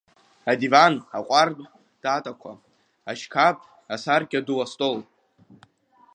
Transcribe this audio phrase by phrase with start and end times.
[0.51, 1.63] Адиван, аҟәардә
[2.01, 2.51] татақәа,
[3.09, 3.57] ашькаԥ,
[3.93, 4.97] асаркьа ду, астол…